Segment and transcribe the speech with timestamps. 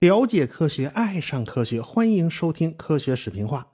[0.00, 3.66] 了解科学，爱上科学，欢迎收听科学视频化。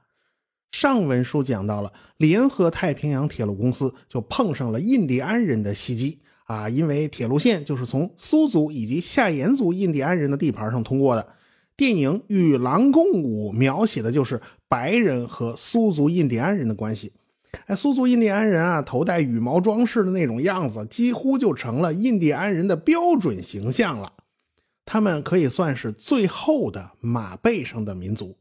[0.72, 11.28] 上文书讲到了，联合太平洋铁路公司就碰上了印第安人的袭击啊，因为铁路线就是从苏族以及夏延族印第安人的地盘上通过的。
[11.76, 17.12] 电影《与狼共舞》描写的就是白人和苏族印第安人的关系。
[17.66, 24.12] 哎，苏族印第安人啊，头戴羽毛装饰的那种样子，几乎就成了印第安人的标准形象了。
[24.86, 28.36] 他们可以算是最后的马背上的民族，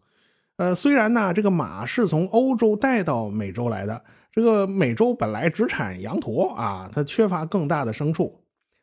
[0.57, 8.41] 呃，虽然呢，这个马是从欧洲带到美洲来的，这个美洲本来只产羊驼啊，它缺乏更大的牲畜，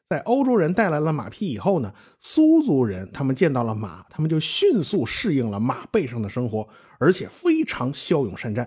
[0.08, 6.66] 在欧洲人带来了马匹以后呢，苏族人他们见到了马，他们就迅速适应了马背上的生活，
[6.98, 8.66] 而且非常骁勇善战。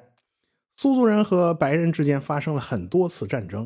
[0.83, 3.65] 苏族人和白人之间发生了很多次战争，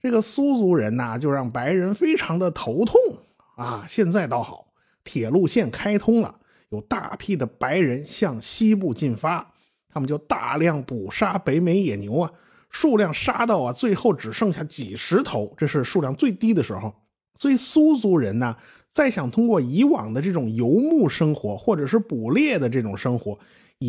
[0.00, 2.94] 这个苏族人呐，就让白人非常的头痛。
[3.56, 4.68] 啊，现在倒好，
[5.02, 6.32] 铁路线开通了，
[6.68, 9.44] 有大批的白人向西部进发，
[9.88, 12.30] 他们就大量捕杀北美野牛啊，
[12.70, 16.94] 数量杀到啊，最后只剩下几十头，这是数量最低的时候。
[17.34, 18.56] 所以苏族人呢，
[18.92, 23.36] 再想通过以往的这种游牧生活或者是捕猎的这种生活，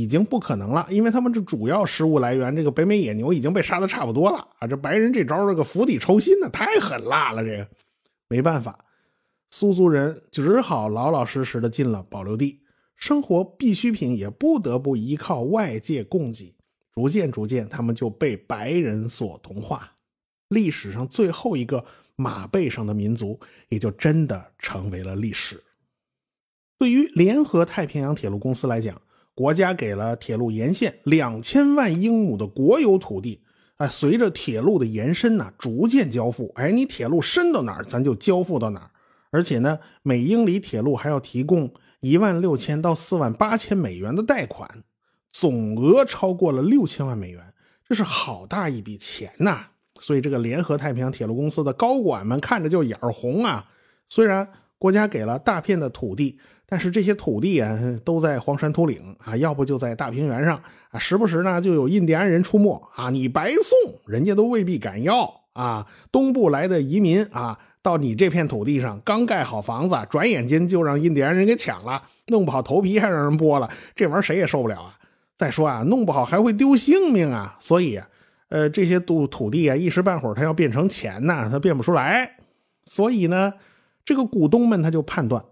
[0.02, 7.68] 已经不可能了，因为他们这主要食物来源这个北美野牛已经被杀的差不多了啊，这白人这招这个釜底抽薪呢，太狠辣了，这个
[8.28, 8.78] 没办法。
[9.50, 12.60] 苏族人只好老老实实的进了保留地，
[12.98, 16.54] 生活必需品也不得不依靠外界供给。
[16.94, 19.92] 逐渐逐渐，他们就被白人所同化，
[20.50, 21.86] 历史上最后一个
[22.16, 25.62] 马背上的民族也就真的成为了历史。
[26.78, 29.02] 对于联合太平洋铁路公司来讲，
[29.36, 33.42] 国家给了铁路沿线两千万英亩的国有土地，
[33.76, 36.52] 哎，随着铁路的延伸呢，逐渐交付。
[36.56, 38.92] 哎，你铁路伸到哪儿，咱就交付到哪儿。
[39.32, 41.70] 而且呢，每英里铁路还要提供
[42.00, 44.84] 一万六千到四万八千美元的贷款，
[45.30, 47.54] 总额超过了六千万美元，
[47.86, 49.66] 这是好大一笔钱呐！
[50.00, 53.66] 所以这个联合太平洋铁路公司的高管们看着就眼红啊。
[54.08, 54.48] 虽然
[54.86, 56.38] 国家给了大片的土地，
[56.68, 65.88] 但是这些土地啊都在荒山秃岭啊，要不就在大平原上啊，时不时呢就有印第安人出没啊，你白送人家都未必敢要啊。
[66.12, 67.58] 东部来的移民啊。
[67.82, 74.98] 到你这片土地上，刚盖好房子，转眼间就让印第安人给抢了，弄不好头皮还让人剥了，这玩意儿谁也受不了啊！
[75.38, 77.58] 再说啊，弄不好还会丢性命啊！
[77.60, 78.00] 所以，
[78.50, 82.38] 呃，这些土土地啊，一时半会儿它要变成钱呢，它变不出来。
[82.86, 83.54] 所以呢，
[84.06, 85.44] 这个股东们他就判断，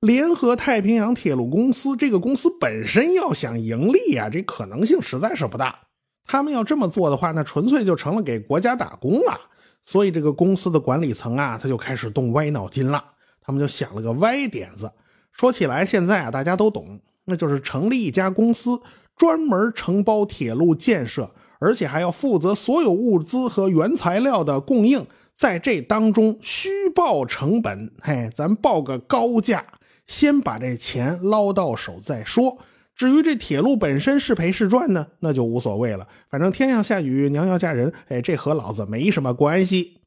[0.00, 5.78] 联合太平洋铁路公司这个公司本身要想盈利啊，这可能性实在是不大。
[6.26, 9.40] 他们要这么做的话，那纯粹就成了给国家打工了。
[9.84, 13.02] 所以这个公司的管理层啊，他就开始动歪脑筋了。
[13.40, 14.90] 他们就想了个歪点子。
[15.32, 18.80] 说起来，现在啊，大家都懂，那就是成立一家公司，
[19.16, 25.06] 专门承包铁路建设，而且还要负责所有物资和原材料的供应，
[25.40, 27.90] 在这当中虚报成本。
[28.02, 29.64] 嘿，咱报个高价，
[30.04, 32.58] 先把这钱捞到手再说。
[32.94, 36.06] 至于这铁路本身是赔是赚呢，那就无所谓了。
[36.28, 40.02] 反正天要下雨，娘要嫁人，哎，这和老子没什么关系。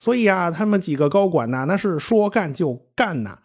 [0.00, 3.38] 所以啊，他们几个高管呢，那是说干就干呐，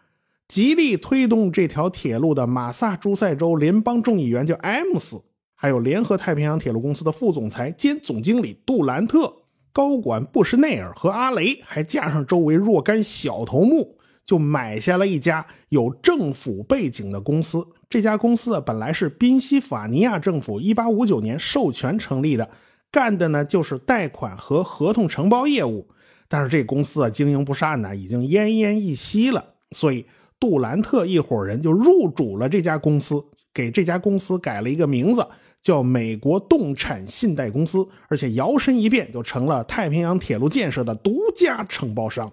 [0.48, 5.22] 极力推动这条铁路的马萨诸塞州联邦众议员叫艾姆斯，
[5.54, 9.32] 还有联合太平洋铁路公司的副总裁兼总经理杜兰特，
[9.78, 13.96] 高管布什内尔和阿雷，还加上周围若干小头目，
[14.26, 17.64] 就买下了一家有政府背景的公司。
[17.88, 22.50] 这家公司啊，本来是宾夕法尼亚政府1859年授权成立的，
[22.92, 25.88] 干的呢就是贷款和合同承包业务。
[26.28, 29.46] 但是这公司啊经营不善呢，已经奄奄一息了。
[29.76, 30.04] 所以
[30.40, 33.24] 杜兰特一伙人就入主了这家公司，
[33.54, 35.24] 给这家公司改了一个名字，
[35.62, 42.32] 叫美国动产信贷公司，而且摇身一变就成了太平洋铁路建设的独家承包商。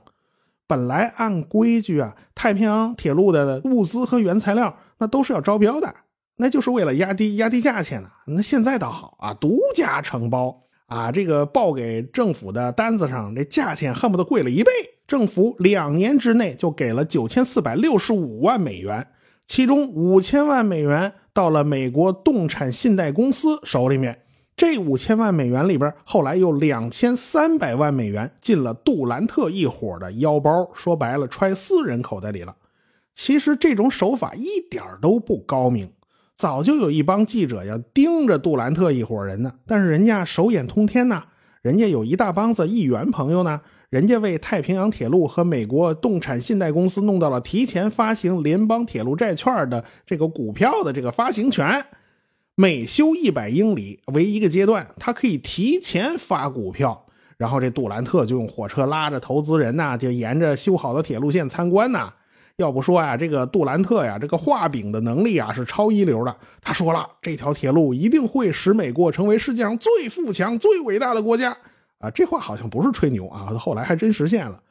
[0.67, 4.77] 本来按规矩啊，太平洋铁路的物资和原材料。
[4.97, 5.93] 那都是要招标的，
[6.37, 8.09] 那就是为了压低压低价钱呢。
[8.29, 10.57] 那现在倒好啊，独家承包
[10.87, 14.71] 啊，这个报给政府的单子上，这价钱恨不得贵了一倍。
[15.09, 19.05] 政府两年之内就给了九千四百六十五万美元，
[19.49, 24.21] 其中五千万美元到了美国动产信贷公司手里面。
[24.57, 32.55] 这五千万美元里边，后来又两千三百万美元进了杜兰特一伙的腰包，说白了，揣私人口袋里了。
[33.13, 35.91] 其实这种手法一点都不高明，
[36.37, 39.53] 早就有一帮记者要盯着杜兰特一伙人呢。
[39.67, 41.25] 但是人家手眼通天呐，
[41.61, 43.61] 人家有一大帮子议员朋友呢，
[43.95, 51.81] 人家为太平洋铁路和美国动产信贷公司弄到了提前发行联邦铁路债券的这个股票的这个发行权，
[52.57, 57.07] 每修一百英里为一个阶段，他可以提前发股票。
[57.37, 62.13] 然后这杜兰特就用火车拉着投资人呐，就沿着修好的铁路线参观呐。
[62.57, 66.37] 要不说呀，这个杜兰特呀，这个画饼的能力啊是超一流的。
[66.61, 71.57] 他说了，这条铁路一定会使美国成为世界上最富强、最伟大的国家。
[72.05, 74.63] 啊，这话好像不是吹牛啊，后来还真实现了。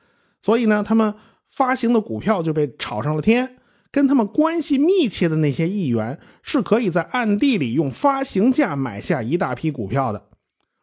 [0.42, 1.14] 所以呢，他们
[1.50, 3.58] 发行的股票就被炒上了天。
[3.92, 10.30] 跟他们关系密切的那些议员是可以在暗地里用发行价买下一大批股票的。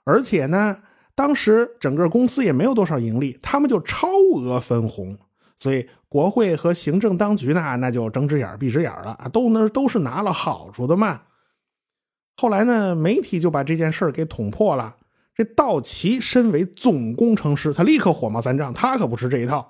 [0.04, 0.76] 而且呢，
[1.16, 4.06] 当时整个公司也没有多少盈利，他们就超
[4.36, 5.18] 额分红。
[5.58, 11.22] 所以国会和行政当局呢，那就睁只眼闭只眼了，都那都是拿了好处的嘛。
[12.36, 14.94] 后来呢，媒体就把这件事给捅破了。
[15.40, 18.74] 这道奇身为总工程师，他立刻火冒三丈。
[18.74, 19.66] 他可不吃这一套。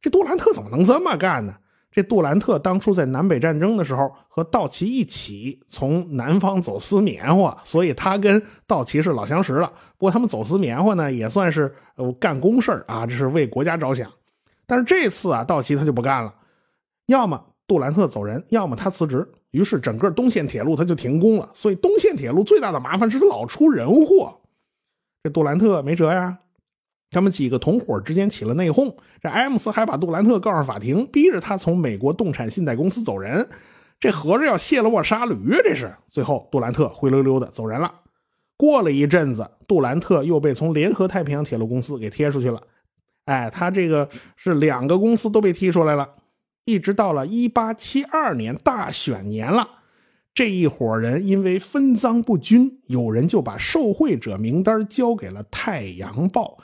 [0.00, 1.54] 这杜兰特怎么能这么干呢？
[1.92, 9.68] 这杜兰特当初在南北战争的时候和道奇一起从南方走私棉花，所以他跟道奇是老相识了。
[9.96, 14.10] 不过他们走私棉花呢，也算是呃干公事啊，这是为国家着想。
[14.66, 16.34] 但是这次啊，道奇他就不干了，
[17.06, 19.24] 要么杜兰特走人，要么他辞职。
[19.52, 21.48] 于是整个东线铁路他就停工了。
[21.54, 24.36] 所以东线铁路最大的麻烦是他老出人祸。
[25.22, 26.38] 这杜兰特没辙呀，
[27.10, 33.48] 他们几个同伙之间起了内讧，这埃姆斯还把杜兰特告上法庭，逼着他从美国动产信贷公司走人，
[34.00, 35.36] 这合着要卸了我杀驴！
[35.62, 38.00] 这是最后杜兰特灰溜溜的走人了。
[38.56, 42.60] 过了一阵子，杜兰特又被从联合太平洋铁路公司给踢出去了。
[43.26, 46.16] 哎，他这个是两个公司都被踢出来了，
[46.64, 49.68] 一直到了一八七二年大选年了。
[50.34, 56.56] 这一伙人因为分赃不均，有人就把受贿者名单交给了《太阳报》，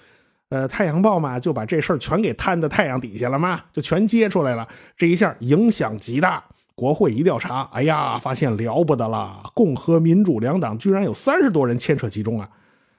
[0.48, 4.66] 呃，《太阳报》嘛，就把这事儿全给摊在太阳底下了嘛，就全揭出来了。
[4.96, 6.42] 这一下影响极大，
[6.74, 12.48] 国会一调查，哎呀，发现了不得了，共和民主两党居然有三十多人牵扯其中啊！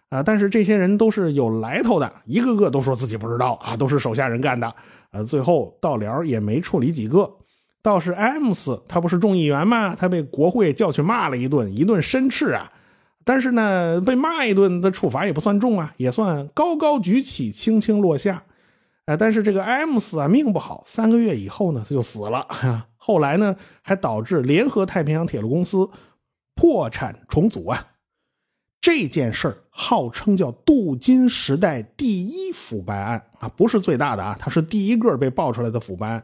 [0.10, 4.72] 啊，但是这些人都是有来头的，一个个都说自己不知道啊，都是手下人干的。
[5.10, 7.28] 呃，最后到了也没处理几个。
[7.82, 9.96] 倒是艾姆斯，他不是众议员吗？
[9.96, 12.72] 他被国会叫去骂了一顿，一顿申斥啊。
[13.24, 18.44] 但是呢，被骂一顿的处罚也不算重啊，也算高高举起，轻轻落下。
[19.06, 22.46] 呃，但是这个艾姆斯啊，命不好，三个月以后呢，他就死了。
[22.98, 25.90] 后来呢，还导致联合太平洋铁路公司
[26.56, 27.86] 破产重组啊。
[28.82, 36.24] 这件事儿号称叫镀金时代第一腐败案啊，不是最大的啊，它是第一个被爆出来的腐败案。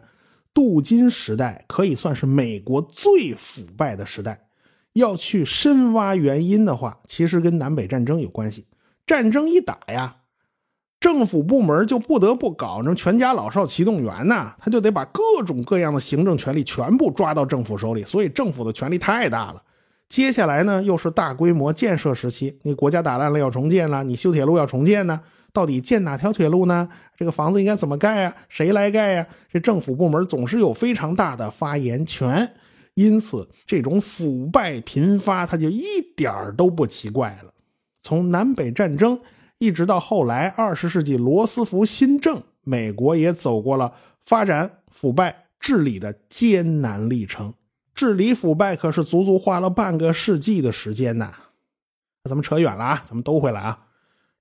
[0.56, 4.40] 镀金时代可以算是美国最腐败的时代。
[4.94, 8.66] 要去深挖原因的话，其实跟南北战争有关系。
[9.06, 10.16] 战争一打呀，
[11.02, 19.62] 政府部门就不得不搞成全家老少齐动员呐，他就得把各种各样的行政权力全部抓到政府手里，所以政府的权力太大了。
[20.08, 25.20] 接下来呢，又是大规模建设时期，你国家打烂了要重建了，你修铁路要重建呢。
[25.56, 26.90] 到底建哪条铁路呢？
[27.16, 28.36] 这个房子应该怎么盖呀？
[28.50, 29.26] 谁来盖呀？
[29.50, 32.52] 这政府部门总是有非常大的发言权，
[32.96, 35.82] 因此这种腐败频发，它就一
[36.18, 37.54] 点都不奇怪了。
[38.04, 39.18] 从南北战争
[39.58, 43.94] 一直到后来二十世纪罗斯福新政，美国也走过了
[44.26, 47.54] 发展、腐败、治理的艰难历程。
[47.96, 51.34] 治理腐败可是足足花了半个世纪的时间呐。
[52.30, 53.85] 咱们扯远了啊，咱们兜回来啊。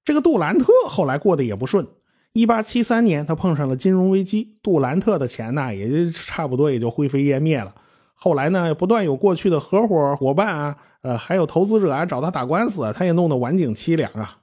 [0.04, 1.86] 这个杜兰特后来过得也不顺。
[2.32, 7.74] 一八七三年，他碰上了金融危机，杜兰特的钱呢，也就差不多也就灰飞烟灭了。
[8.14, 14.38] 后来呢，不断有过去的合伙伙伴啊，呃，还有投资者啊找他打官司，他也弄得晚景凄凉啊。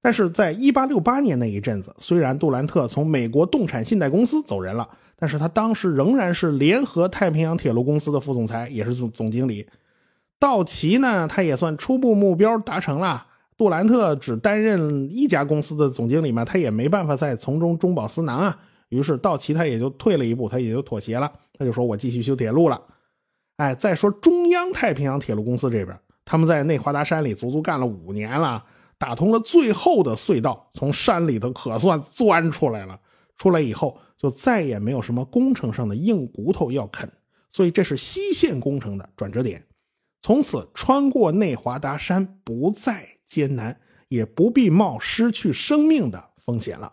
[0.00, 9.66] 但是在一八六八年那一阵子，虽然杜兰特从美国动产信贷公司走人了，但是他当时仍然是联合太平洋铁路公司的副总裁，也是总总经理。
[10.38, 13.26] 道奇呢，他也算初步目标达成了。
[13.56, 18.58] 杜兰特只担任一家公司的总经理嘛，他也没办法再从中中饱私囊啊。
[18.88, 21.32] 于是道奇他也就退了一步，他也就妥协了。
[21.56, 22.80] 他就说：“我继续修铁路了。”
[23.56, 28.64] 哎，再说中央太平洋铁路公司这边，他们在内华达山里足足干了五年了，
[28.98, 32.98] 打通了最后的隧道，从山里头可算钻出来了。
[33.36, 37.08] 出来以后，就再也没有什么工程上的硬骨头要啃，
[37.52, 39.64] 所以这是西线工程的转折点。
[40.22, 43.13] 从此，穿过内华达山不再。
[43.34, 46.92] 艰难也不必冒失去生命的风险了。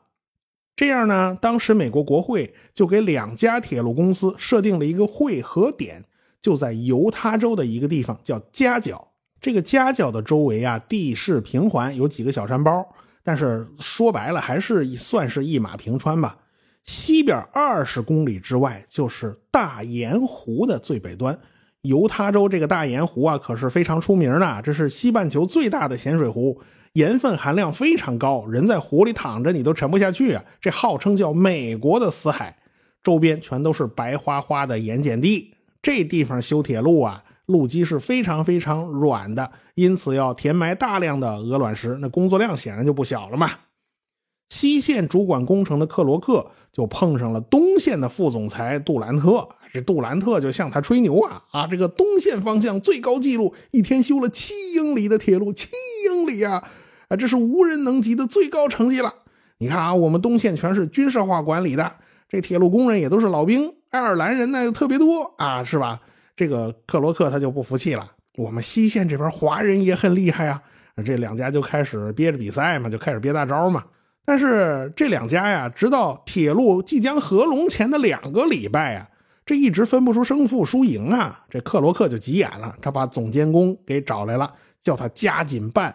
[0.75, 6.03] 这样呢，当时美国国会就给两家铁路公司设定了一个汇合点，
[6.41, 9.09] 就在犹他州的一个地方叫夹角。
[9.39, 12.83] 这个夹角的周围啊，地势平缓，有几个小山包。
[13.23, 16.39] 但是说白了还是算是一马平川吧。
[16.83, 21.39] 西边二十公里之外就是大盐湖的最北端，
[21.83, 26.61] 犹他州这个大盐湖啊可是非常出名的，这是西半球最大的咸水湖，
[26.93, 30.43] 盐分含量非常高，人在湖里躺着你都沉不下去啊。
[30.59, 32.57] 这号称叫美国的死海，
[33.01, 43.49] 周边全都是白花花的盐碱地，这地方修铁路啊，路基是非常非常软的，因此要填埋大量的鹅卵石，那工作量显然就不小了嘛。
[44.51, 51.65] 西线主管工程的克罗克就碰上了东线的副总裁杜兰特，这杜兰特就向他吹牛啊啊！
[51.65, 55.69] 这个东线方向最高纪录，一天修了七英里的铁路，七
[56.05, 56.61] 英里啊
[57.07, 57.15] 啊！
[57.15, 59.13] 这是无人能及的最高成绩了。
[59.59, 61.89] 你看啊，我们东线全是军事化管理的，
[62.27, 66.01] 这铁路工人也都是老兵，爱尔兰人呢又特别多啊，是吧？
[66.35, 70.61] 这个克罗克他就不服气了，我们西线这边华人也很厉害啊！
[71.05, 73.85] 这两家就开始憋着比赛嘛，就开始憋大招嘛。
[74.23, 79.09] 但是这两家呀，直到铁路即将合龙前的两个礼拜啊，
[79.45, 81.43] 这一直分不出胜负输赢啊。
[81.49, 85.93] 这克罗克就急眼了，他把总监工给找来了，叫他加紧办。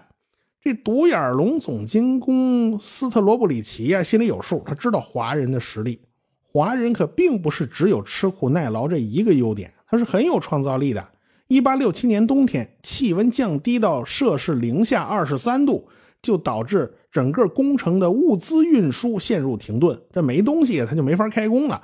[0.61, 6.01] 这独眼龙总监工斯特罗布里奇呀，心里有数，他知道华人的实力。
[6.43, 11.07] 华人可并不是只有吃苦耐劳这一个优点，他是很有创造力的。
[11.47, 15.89] 一八六七年冬天，气温降低到摄氏零下二十三度。
[16.23, 21.83] 就导致整个工程的物资运输陷入停顿，这没东西，他就没法开工了。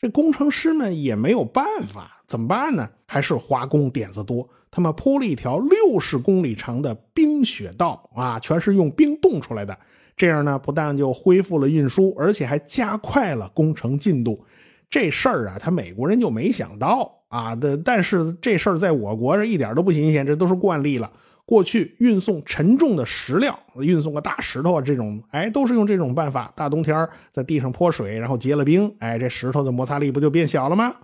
[0.00, 2.88] 这工程师们也没有办法，怎么办呢？
[3.06, 9.76] 还是华工点子多，他们铺了一条六十公里长的冰雪道啊，全是用冰冻出来的。
[10.16, 14.44] 这样呢，不但就恢复了运输，而且还加快了工程进度。
[14.90, 17.56] 这事儿啊，他美国人就没想到啊。
[17.56, 21.10] 这但是这事儿在我国这一点都不新鲜，这都是惯例了。
[21.46, 26.50] 过去运送沉重的石料，运送个大石头啊，这种哎都是用这种办法。
[26.56, 30.94] 大冬天在地上泼水，然后结了冰，哎，这石头的摩擦力不就变小了吗？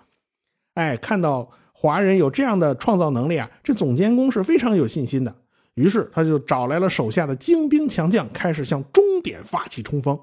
[0.75, 5.35] 哎，看到华人有这样的创造能力啊，这总监工是非常有信心的。
[5.75, 10.19] 于是他就找来了手下的精兵强将，开始向终点发起冲锋。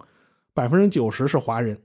[0.54, 1.80] 百分之九十是华人，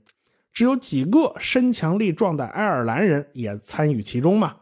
[0.51, 4.55] 只有几个身强力壮的爱尔兰人也参与其中嘛。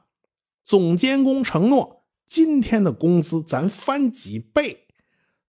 [0.65, 2.00] 总监工承诺。
[2.31, 4.85] 今天的工资咱翻几倍？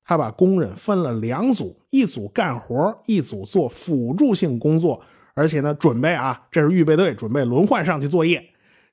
[0.02, 5.00] 他把工人分了两组，一组干活，一组做辅助性工作，
[5.34, 8.44] 而且呢，准备啊，这是预备队，准备轮换上去作业。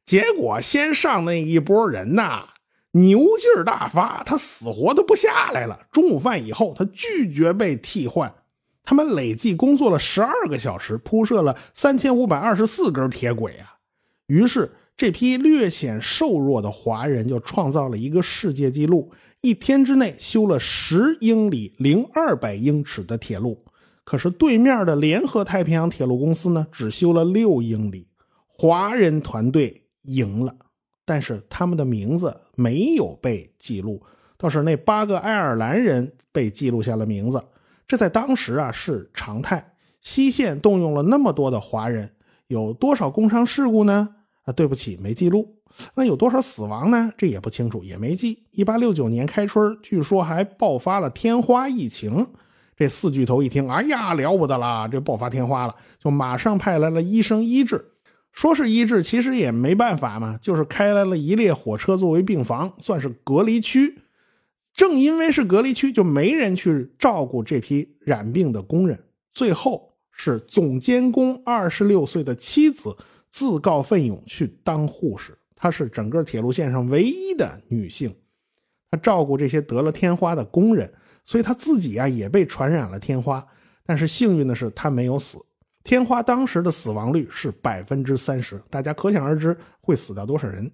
[0.06, 2.50] 结果先上那一波人呐，
[2.92, 5.88] 牛劲大发，他死活都不下来了。
[5.92, 8.32] 中午饭以后，他拒绝被替换。
[8.84, 13.78] 他们累计工作了十二个小时，铺设了三千五百二十四根铁轨啊。
[14.28, 14.72] 于是。
[15.00, 23.64] 这批略显瘦弱的华人就创造了一个世界纪录：一天之内修了十英里零二百英尺的铁路。
[24.04, 28.10] 可是对面的联合太平洋铁路公司呢，只修了六英里。
[28.50, 30.54] 华人团队赢了，
[31.06, 34.04] 但是他们的名字没有被记录，
[34.38, 37.42] 倒是那八个爱尔兰人被记录下了名字。
[37.88, 39.76] 这在当时啊是常态。
[40.02, 42.10] 西线动用了那么多的华人，
[42.48, 44.16] 有多少工伤事故呢？
[44.46, 45.56] 啊对不起，没记录。
[45.96, 47.14] 那有多少死亡呢？
[47.18, 48.44] 这也不清楚，也没记。
[48.52, 52.26] 一八六九年开春，据说还爆发了天花疫情。
[52.76, 57.86] 这四巨头一听，哎呀，了不得了，这爆发天花了，就马上派来了医生医治。
[58.32, 64.00] 说是医治，其实也没办法嘛，就是开来了一列火车作为病房，算是隔离区。
[64.74, 68.98] 正因为是隔离区，就没人去照顾这批染病的工人。
[69.34, 72.96] 最后是总监工二十六岁的妻子。
[73.32, 78.16] 自告奋勇去当护士，她是整个铁路线上唯一的女性。
[78.92, 80.92] 她照顾这些得了天花的工人，
[81.24, 83.46] 所以她自己啊也被传染了天花。
[83.86, 85.38] 但是幸运的是，她没有死。
[85.84, 90.70] 天花当时的死亡率是百分之三十，大家可想而知会死掉多少人。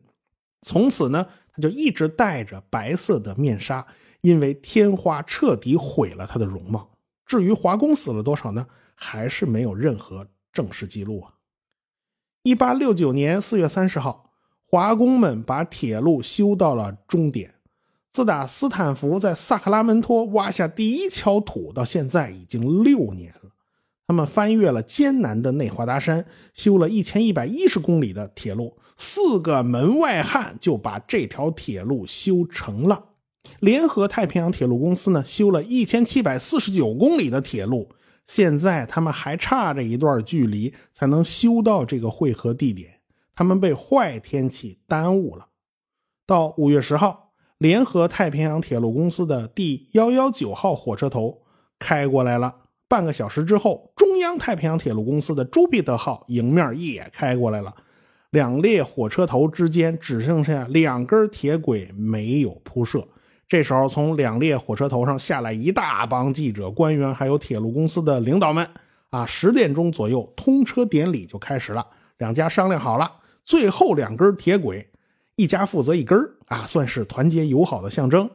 [0.61, 3.85] 从此呢，她就一直戴着白色的面纱，
[4.21, 6.89] 因为天花彻底毁了她的容貌。
[7.25, 8.65] 至于华工死了多少呢？
[8.97, 11.33] 还是没有任何正式记录啊。
[12.45, 14.29] 一八六九年四月三十号，
[14.67, 17.55] 华工们把铁路修到了终点。
[18.13, 23.49] 自打斯坦福在萨克拉门托挖下第一锹土到现在已经六年了。
[24.07, 26.23] 他们翻越了艰难的内华达山，
[26.53, 28.77] 修了一千一百一十公里的铁路。
[28.95, 33.05] 四个门外汉就把这条铁路修成了。
[33.59, 37.89] 联合太平洋铁路公司呢，修了一千七百四十九公里的铁路。
[38.25, 42.99] 现在他们还差着一段距离才能修到这个汇合地点，
[43.35, 45.47] 他们被坏天气耽误了。
[46.25, 51.43] 到五月十号，联合太平洋铁路公司的第幺幺九号火车头
[51.77, 52.63] 开过来了。
[52.87, 57.75] 半个小时之后，中央太平洋铁路公司的朱庇特号迎面也开过来了。
[58.31, 63.07] 两列火车头之间只剩下两根铁轨没有铺设。
[63.47, 68.67] 这时候，从两列火车头上下来一大帮记者、官员，还有铁路公司的领导们。
[69.11, 71.85] 啊，十点钟左右，通车典礼就开始了。
[72.17, 73.09] 两家商量好了，
[73.45, 74.89] 最后两根铁轨，
[75.37, 78.29] 一家负责一根啊，算是团结友好的象征。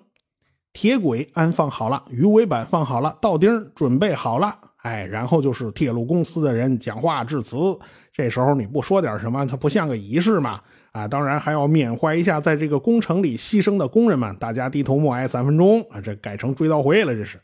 [0.73, 4.55] 铁轨安放好了，鱼尾板放好了，道钉准备好了。
[4.79, 7.57] 哎，然后就是铁路公司的人讲话致辞。
[8.13, 10.61] 这时候你不说点什么，它不像个仪式吗？
[10.93, 17.41] 啊，当然还要缅怀一下在这个工程里牺牲的工人们，大家低头默哀三分钟啊，这改成追悼会了，这是。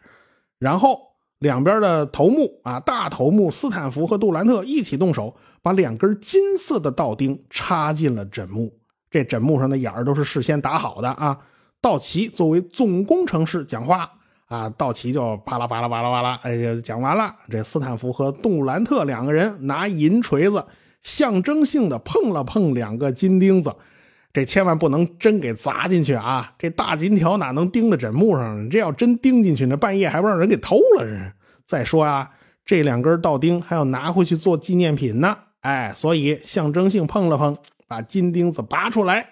[0.59, 0.99] 然后
[1.39, 8.73] 两边的头目啊，大头目斯坦福和杜兰特一起动手，把两根金色的道钉插进了枕木。
[9.11, 11.39] 这枕木上的眼儿都是事先打好的啊。
[11.81, 14.11] 道奇作为总工程师讲话。
[14.49, 17.35] 啊，道奇就巴拉巴拉巴拉巴拉，哎呀，讲完了。
[17.51, 20.65] 这斯坦福和杜兰特两个人拿银锤子，
[21.07, 23.73] 象征性的碰了碰两个金钉子，
[24.33, 26.53] 这千万不能真给砸进去啊！
[26.59, 28.69] 这大金条哪能钉在枕木上？
[28.69, 31.05] 这要真钉进去，那半夜还不让人给偷了？
[31.05, 31.33] 这
[31.65, 32.29] 再说啊，
[32.65, 35.39] 这两根道钉还要拿回去做纪念品呢。
[35.61, 39.29] 哎，所以象征性碰了碰，把金钉子拔出来。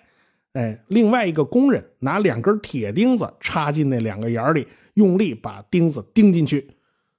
[0.52, 4.64] 哎，另外一个工人拿两根铁钉子插进那两个眼里。
[4.94, 6.76] 用力把钉子钉进去，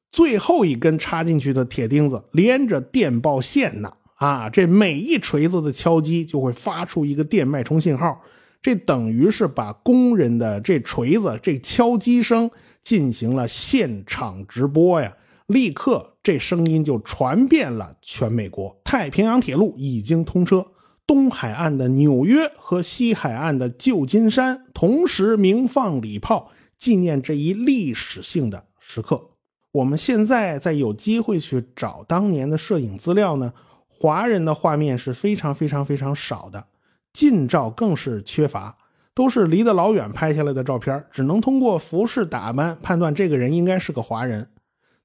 [0.10, 3.92] 最后一根插进去的铁钉子连着电报线呢。
[4.26, 8.20] 啊，这每一锤子的敲击就会发出一个电脉冲信号，
[8.60, 12.50] 这等于是把工人的这锤子这敲击声
[12.82, 15.16] 进行了现场直播呀。
[15.46, 18.76] 立刻，这声音就传遍了全美国。
[18.84, 20.66] 太平洋铁路已经通车，
[21.06, 26.50] 东海岸的纽约和西海岸的旧金山同时鸣放礼炮。
[26.80, 29.30] 纪念这一历史性的时刻，
[29.72, 33.54] 我们现在在有机会去找当年的摄影资料呢。
[34.00, 36.68] 华人的画面是非常非常非常少的，
[37.14, 38.76] 近照更是缺乏，
[39.14, 44.50] 都是离得老远拍下来的照片，只能通过服饰打扮判断这个人应该是个华人。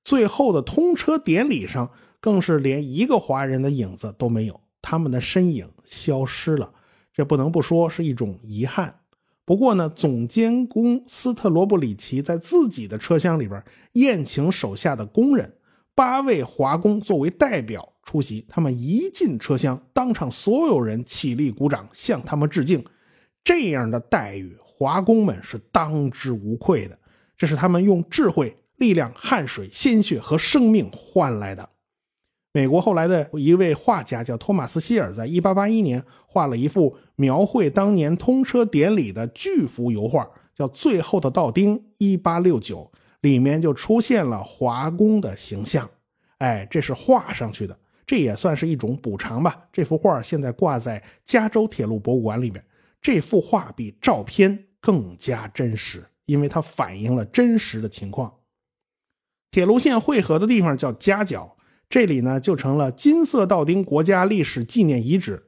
[0.02, 6.72] 最后的通车典礼上，更是连一个华人的影子都没有，他们的身影消失了，
[7.12, 8.94] 这不能不说是一种遗憾。
[9.44, 15.52] 不过呢，总监工斯特罗布里奇在自己的车厢里边宴请手下的工人，
[15.94, 18.44] 八位华工作为代表出席。
[18.48, 22.84] 他们一进车厢，当场所有人起立鼓掌，向他们致敬。
[23.44, 26.98] 这样的待遇，华工们是当之无愧的。
[27.36, 31.68] 这是他们用智慧、力量、汗水、鲜血和生命换来的。
[32.52, 41.80] 美国后来的一位画家叫托马斯·希尔，在1881年画了一幅描绘当年通车典礼的巨幅油画，叫《最后的道钉》。
[42.18, 45.88] 1869里面就出现了华工的形象，
[46.38, 47.78] 哎，这是画上去的，
[48.10, 49.68] 这也算是一种补偿吧。
[49.72, 52.60] 这幅画现在挂在加州铁路博物馆里面，
[53.00, 58.34] 这幅画比照片更加真实，因为它反映了真实的情况。
[59.52, 61.56] 铁路线汇合的地方叫夹角。
[61.88, 65.44] 这里呢就成了金色道丁国家历史纪念遗址。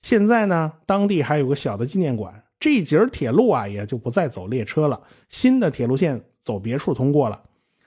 [0.00, 2.44] 现在呢，当地还有个小的纪念馆。
[2.60, 7.42] 这一节铁路啊，也就不再走列车了，新的铁路线走别处通过了。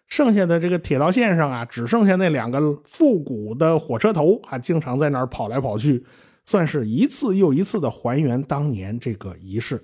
[0.09, 6.03] 剩下的这个铁道线上啊，只剩下那两个复古的火车头，还经常在那儿跑来跑去，
[6.45, 9.83] 算是一次又一次的还原当年这个仪式。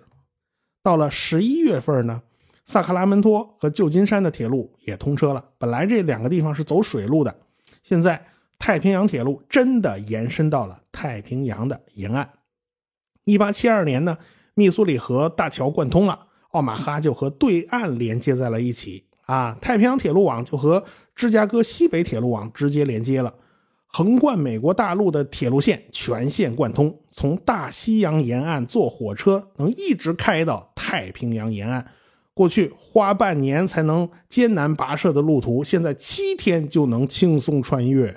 [0.83, 2.21] 到了十一月份呢，
[2.65, 5.45] 萨克拉门托和旧金山的铁路也通车了。
[5.57, 7.35] 本来这两个地方是走水路的。
[7.83, 8.25] 现在
[8.57, 12.27] 太平洋铁路真的延伸到了太平洋的沿岸。
[13.25, 14.17] 一八七二年呢，
[14.55, 19.57] 密苏里河大桥贯通了，奥马哈就和对岸连接在了一起啊。
[19.61, 20.83] 太平洋铁路网就和
[21.15, 23.33] 芝加哥西北铁路网直接连接了，
[23.87, 31.85] 横贯美国大陆的铁路线全线贯通，从大西洋沿岸坐火车能一直开到太平洋沿岸。
[32.33, 38.13] 过去花半年才能艰难跋涉的路途，现在七天就能轻松穿越。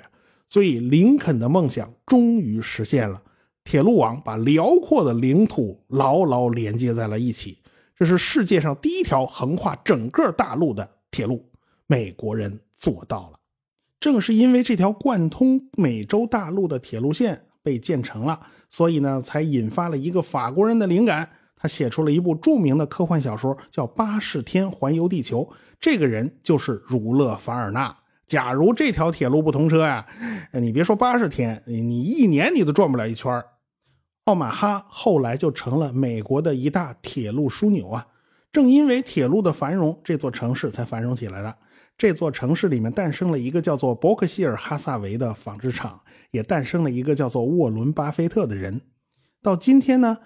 [0.49, 3.21] 所以林肯的梦想终于实现了。
[3.63, 7.59] 铁路网把辽阔的领土牢牢连接在了一起，
[7.95, 11.49] 这是世界上第一条横跨整个大陆的铁路。
[11.87, 13.39] 美国人做到了。
[13.99, 21.29] 正是因为这条贯通美洲大陆的铁路线被建成了，所以呢，才引发了一个法国人的灵感。
[21.61, 25.41] 他写出了一部著名的科幻小说，叫《八十天环游地球》。
[25.77, 27.93] 这个人就是儒勒·凡尔纳。
[28.27, 30.05] 假如这条铁路不通车呀，
[30.53, 33.43] 你别说八十天，你一年你都转不了一圈
[34.25, 38.07] 奥马哈后来就成了美国的一大铁路枢纽啊。
[38.51, 41.55] 正因为铁路的繁荣，这座城市才繁荣起来的。
[41.97, 45.99] 这座城市里面诞生了一个叫做伯克希尔哈萨维的纺织厂，
[46.31, 48.79] 也诞生了一个叫做沃伦巴菲特的人。
[49.41, 50.17] 到今天呢，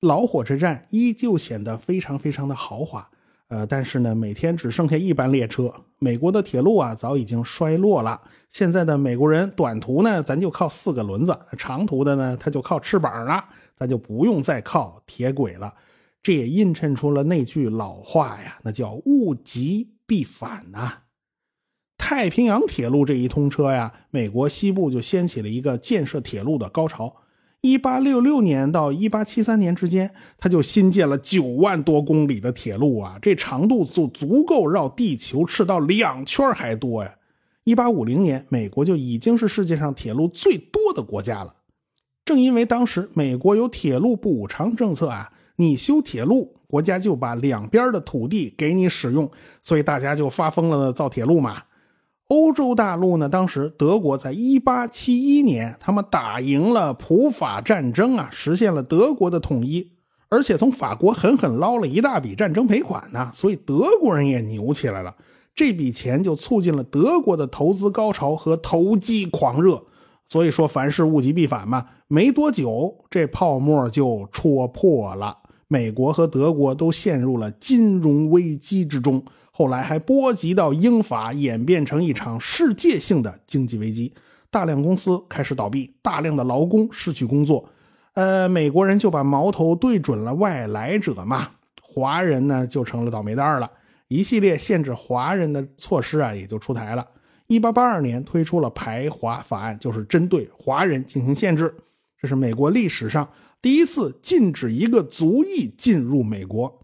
[0.00, 3.08] 老火车站依旧显得非常非常的豪华。
[3.48, 5.72] 呃，但是呢，每天只剩下一班列车。
[5.98, 8.20] 美国的铁路啊，早已经衰落了。
[8.50, 13.44] 现在的美国人，短途呢，咱就靠四个轮子；长途的呢，他就靠翅膀了，
[13.76, 15.72] 咱就不用再靠铁轨了。
[16.22, 20.98] 这也映衬出了那句老话呀，那叫“物极必反”呐。
[21.98, 27.16] 太平洋铁路这一通车呀，美国西部就掀起了一个建设铁路的高潮。
[27.60, 37.14] 一八六六年到一八七三年之间，他就新建了九万多公里的铁路啊，这长度就足够绕地球赤道两圈还多呀。
[37.62, 41.54] 一八五零年，美国就已经是世界上铁路最多的国家了。
[42.24, 49.30] 正因为当时美国有铁路补偿政策啊，你修铁路，国家就把两边的土地给你使用，
[49.62, 51.62] 所以大家就发疯了造铁路嘛。
[52.28, 53.28] 欧洲大陆呢？
[53.28, 59.92] 当时德国在1871年，他们打赢了普法战争啊，实现了德国的统一，
[60.28, 65.14] 而且从法国狠狠捞了一大笔战争赔款呢，所以德国人也牛起来了。
[65.54, 69.82] 这笔钱就促进了德国的投资高潮和投机狂热。
[70.24, 71.84] 所以说，凡事物极必反嘛。
[72.08, 75.36] 没多久，这泡沫就戳破了，
[75.72, 79.24] 美国和德国都陷入了金融危机之中。
[79.50, 84.12] 后来还波及到英法，演变成一场世界性的经济危机，
[84.50, 87.66] 大量公司开始倒闭，大量的劳工失去工作。
[88.12, 91.48] 呃，美国人就把矛头对准了外来者嘛，
[91.80, 93.70] 华人呢就成了倒霉蛋了。
[94.08, 97.06] 一系列限制华人的措施啊，也就出台了。
[97.46, 101.74] 一八八二年推出了排华法案，就是针对华人进行限制。
[102.20, 103.26] 这是美国历史上
[103.62, 106.80] 第一次禁止一个族裔进入美国。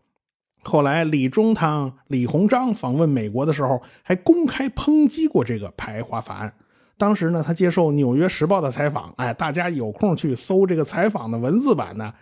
[0.62, 6.52] 后来，李中堂、李鸿章访问美国的时候，还公开抨击过这个排华法案。
[6.96, 12.12] 当时呢，他接受《纽约时报》的采访，哎，大家有空去搜这个采访的文字版呢，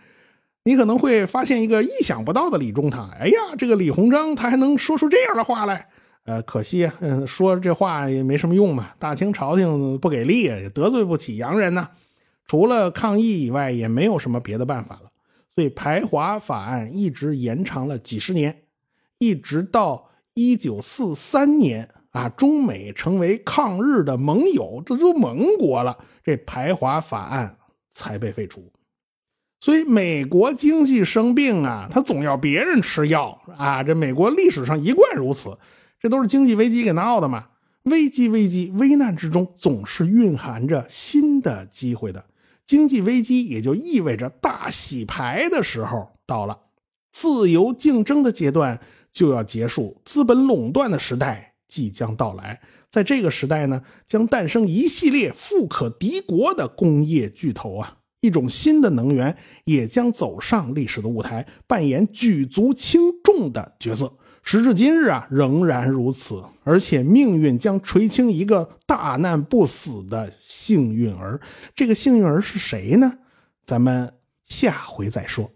[0.63, 3.09] 你可能会发现一个意想不到的李中堂。
[3.11, 5.87] 哎呀，这个李鸿章他还能说出这样的话来？
[6.25, 8.89] 呃，可惜，嗯，说这话也没什么用嘛。
[8.97, 11.87] 大清朝廷不给力，也得罪不起洋人呢。
[12.47, 15.11] 除了抗议以外，也没有什么别的办法了。
[15.53, 18.63] 所以排华法案一直延长了几十年，
[19.17, 27.57] 一直到一九四三年啊，中美成为抗日的盟友，这都盟国了，这排华法案
[27.91, 28.71] 才被废除。
[29.59, 35.57] 所以美国经济生病啊，他总要别人吃药啊，这美国历史上一贯如此，
[35.99, 37.47] 这都是经济危机给闹的嘛。
[37.83, 42.23] 危机危机，危难之中总是蕴含着新的机会的。
[42.67, 46.59] 经济危机也就意味着大洗牌的时候到了，
[47.13, 48.77] 自由竞争的阶段
[49.09, 52.59] 就要结束，资本垄断的时代即将到来。
[52.89, 64.16] 在这个时代呢，将诞生一系列富可敌国的工业巨头啊，一种新的能源也将走上历史的舞台，扮演举足轻重的角色。
[64.49, 71.37] 时至今日啊，仍然如此，而且命运将垂青一个大难不死的幸运儿。
[71.75, 73.11] 这个幸运儿是谁呢？
[73.65, 74.13] 咱们
[74.45, 75.51] 下回再说。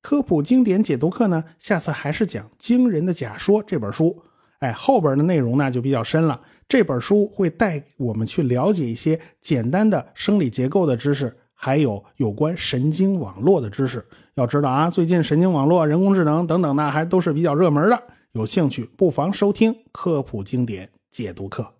[0.00, 4.22] 科普经典解读课呢，下次还是讲《惊人的假说》这本书。
[4.60, 6.40] 哎，后边的内容呢就比较深了。
[6.68, 14.06] 这本书会带我们去了解一些简单的生理结构的知识，还有有关神经网络的知识。
[14.34, 18.00] 要知道啊，最近神经网络、人工智能等等呢，还都是比较热门的。
[18.38, 21.74] 有兴趣不妨收听科普经典解读课。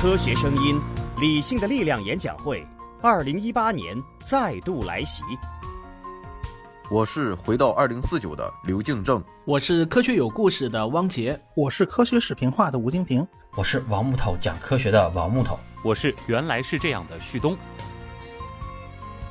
[0.00, 0.80] 科学声音，
[1.20, 2.66] 理性的力量演讲会，
[3.02, 5.22] 二零一八年再度来袭。
[6.90, 15.58] 我是回到二零四九的刘敬正，我是科学有故事的汪杰，我是科学视频化的吴京平，我是王木头讲科学的王木头。
[15.82, 17.54] 我是原来是这样的旭东。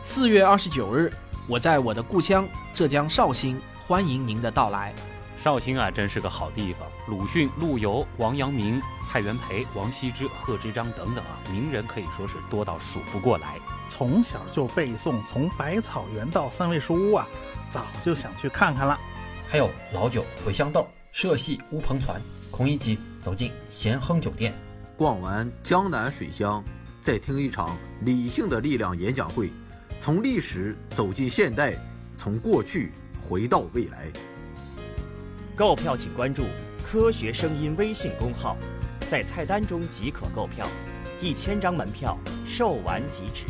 [0.05, 1.09] 四月二十九日，
[1.47, 4.93] 我在我的故乡浙江绍兴，欢迎您的到来。
[5.39, 6.85] 绍兴啊，真是个好地方。
[7.07, 13.57] 鲁迅、陆游、王阳明、蔡元培、王羲之、贺知章等等啊，名人可以说是多到数不过来。
[13.87, 17.25] 从小就背诵，从百草园到三味书屋啊，
[17.69, 18.99] 早就想去看看了。
[19.47, 24.53] 还有老酒、茴香豆、社戏、乌篷船，孔乙己走进咸亨酒店，
[24.97, 26.61] 逛完江南水乡，
[26.99, 29.51] 再听一场理性的力量演讲会，
[30.03, 31.73] 从历史走进现代
[32.17, 32.91] 从过去
[33.25, 34.11] 回到未来。
[35.55, 36.43] 购票请关注
[36.85, 38.57] 科学声音微信公号
[39.07, 40.67] 在菜单中即可购票
[41.21, 43.45] 一千张门票售完即止。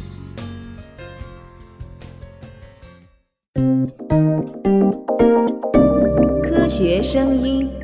[6.44, 7.83] 科学声音。